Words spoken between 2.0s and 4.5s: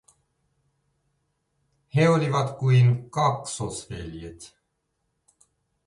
olivat kuin kaksosveljet.